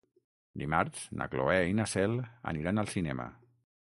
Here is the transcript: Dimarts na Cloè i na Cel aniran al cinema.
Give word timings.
Dimarts 0.61 1.03
na 1.21 1.27
Cloè 1.33 1.57
i 1.73 1.75
na 1.81 1.87
Cel 1.93 2.17
aniran 2.53 2.85
al 2.85 2.91
cinema. 2.95 3.29